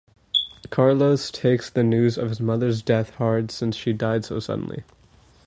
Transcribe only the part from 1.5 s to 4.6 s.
the news of his mother's death hard since she died so